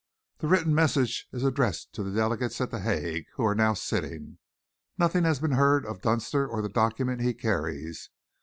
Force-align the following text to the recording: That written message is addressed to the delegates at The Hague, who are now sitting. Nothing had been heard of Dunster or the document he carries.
That 0.39 0.47
written 0.47 0.73
message 0.73 1.27
is 1.31 1.43
addressed 1.43 1.93
to 1.93 2.01
the 2.01 2.09
delegates 2.11 2.59
at 2.59 2.71
The 2.71 2.79
Hague, 2.79 3.27
who 3.35 3.45
are 3.45 3.53
now 3.53 3.75
sitting. 3.75 4.39
Nothing 4.97 5.25
had 5.25 5.39
been 5.39 5.51
heard 5.51 5.85
of 5.85 6.01
Dunster 6.01 6.47
or 6.47 6.63
the 6.63 6.69
document 6.69 7.21
he 7.21 7.35
carries. 7.35 8.09